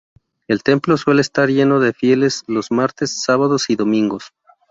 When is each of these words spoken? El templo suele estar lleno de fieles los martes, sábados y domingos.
El 0.47 0.63
templo 0.63 0.97
suele 0.97 1.21
estar 1.21 1.49
lleno 1.51 1.79
de 1.79 1.93
fieles 1.93 2.43
los 2.47 2.71
martes, 2.71 3.21
sábados 3.21 3.69
y 3.69 3.75
domingos. 3.75 4.33